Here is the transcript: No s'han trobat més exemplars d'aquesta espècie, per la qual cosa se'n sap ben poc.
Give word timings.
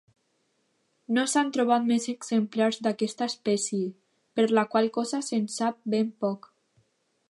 No 1.17 1.25
s'han 1.33 1.51
trobat 1.57 1.85
més 1.91 2.07
exemplars 2.15 2.81
d'aquesta 2.87 3.29
espècie, 3.35 3.93
per 4.39 4.49
la 4.61 4.67
qual 4.73 4.93
cosa 5.01 5.25
se'n 5.31 5.49
sap 5.61 5.83
ben 5.97 6.13
poc. 6.27 6.55